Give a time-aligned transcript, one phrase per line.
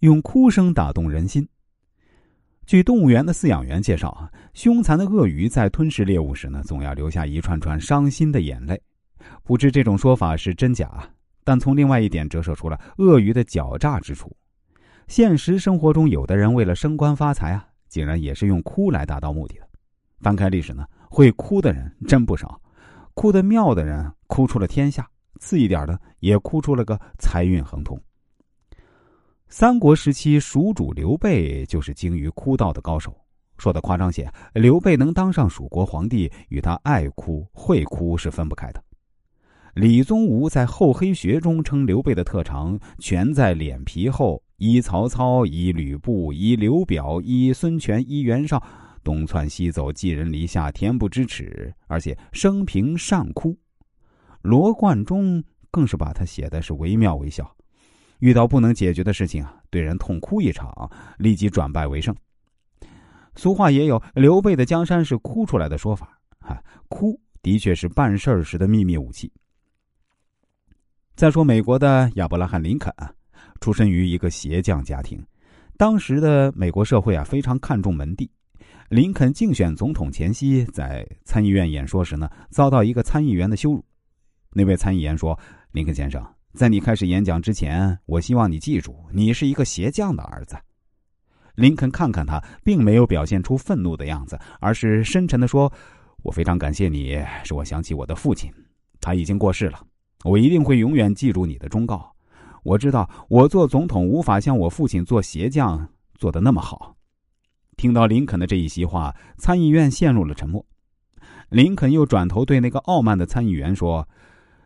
[0.00, 1.46] 用哭声打动人心。
[2.66, 8.80] 据动物园的饲养员介绍啊，凶残的鳄鱼在吞食猎物时呢，总要留下一串串伤心的眼泪。
[9.42, 11.02] 不知这种说法是真假，
[11.42, 14.30] 但从另外一点折射出了鳄鱼的狡诈之处。
[15.08, 19.66] 现实生活中，有的人为了升官发财啊，竟然也是用哭来达到目的的。
[20.20, 22.60] 翻开历史呢，会哭的人真不少，
[23.14, 25.08] 哭得妙的人哭出了天下，
[25.40, 27.98] 次一点的也哭出了个财运亨通。
[29.50, 33.16] 三国时期，蜀主刘备就是精于哭道的高手。
[33.56, 38.84] 说的夸张些，刘备能当上蜀国皇帝，与他爱哭会哭是分不开的。
[39.74, 48.62] 李宗吾在《厚黑学》中称刘备的特长全在脸皮厚，依曹操，依吕布，依刘表，依孙权，依袁绍，
[49.02, 53.56] 东窜西走，寄人篱下，恬不知耻，而且生平善哭。
[54.42, 57.50] 罗贯中更是把他写的是惟妙惟肖。
[58.18, 62.14] 遇到不能解决的事情啊，对人痛哭一场，立即转败为胜。
[63.36, 69.32] 俗话也有“刘备的江山是哭出来的”说法，哈，哭的确是办事时的秘密武器。
[71.14, 73.12] 再说美国的亚伯拉罕·林肯啊，
[73.60, 75.24] 出身于一个鞋匠家庭，
[75.76, 78.28] 当时的美国社会啊非常看重门第。
[78.88, 83.84] 林肯竞选总统前夕，在参议院演说时呢，遭到一个参议员的羞辱。
[84.52, 85.38] 那位参议员说
[85.72, 86.24] ：“林肯先生。”
[86.58, 90.56] 在你开始演讲之前，我希望你记住，你是一个鞋匠的儿子。
[91.54, 95.72] 林肯看看他，并没有表现出愤怒的样子，而是深沉的说
[96.24, 98.52] ：“我非常感谢你，使我想起我的父亲，
[99.00, 99.80] 他已经过世了。
[100.24, 102.12] 我一定会永远记住你的忠告。
[102.64, 106.96] 我知道我做总统无法像我父亲做鞋匠做的那么好。”
[107.78, 110.66] 听到林肯的这一席话，参议院陷入了沉默。
[111.50, 114.08] 林肯又转头对那个傲慢的参议员说：“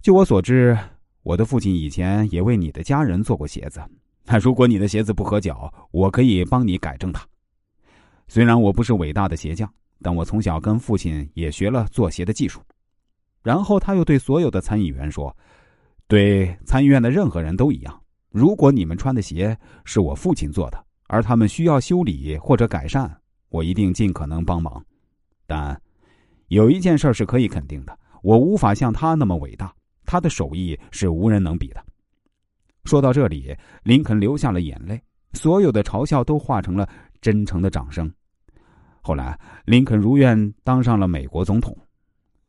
[0.00, 0.78] 据我所知。”
[1.24, 3.82] 我的父亲以前也为你的家人做过鞋子，
[4.26, 7.26] 那如果你的鞋子不合脚，我可以帮你改正它。
[8.28, 9.68] 虽然我不是伟大的鞋匠，
[10.02, 12.60] 但我从小跟父亲也学了做鞋的技术。
[13.42, 15.34] 然后他又对所有的参议员说
[16.08, 23.14] ：“对参议院的任何人都一样，如果你们穿的鞋是我父亲做的，而他们需要修理或者改善，
[23.48, 24.84] 我一定尽可能帮忙。
[25.46, 25.80] 但
[26.48, 29.72] 有一件事是可以肯定的，我无法像他那么伟大。”
[30.14, 31.84] 他的手艺是无人能比的。
[32.84, 33.52] 说到这里，
[33.82, 35.02] 林肯流下了眼泪，
[35.32, 36.88] 所有的嘲笑都化成了
[37.20, 38.08] 真诚的掌声。
[39.00, 41.76] 后来，林肯如愿当上了美国总统。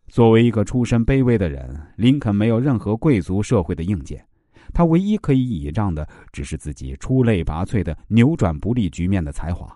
[0.09, 4.23] 作为一个出身卑微的人，林肯没有任何贵族社会的硬件，
[4.71, 9.75] 他唯一可以倚仗的只是自己出类拔萃的扭转不利局面的才华。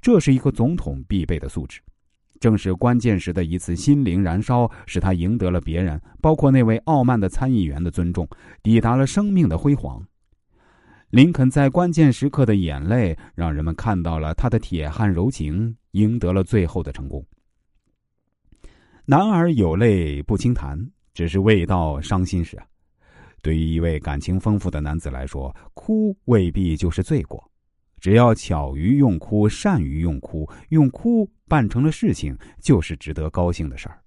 [0.00, 1.82] 这是一个总统必备的素质。
[2.40, 8.28] 正是关键时的一次心灵燃烧，使他赢得了别人，包括那位傲慢的参议员的尊重，
[8.62, 10.02] 抵达了生命的辉煌。
[11.10, 17.24] 林肯在关键时刻的眼泪，让人们看到了他的铁汉柔情，赢得了最后的成功。
[19.06, 20.78] 男儿有泪不轻弹，
[21.14, 22.58] 只是未到伤心时。
[23.40, 27.42] 对于一位感情丰富的男子来说，哭未必就是罪过。
[28.00, 33.98] 只要巧于用哭，善于用哭，用哭办成了事情，就是值得高兴的事儿。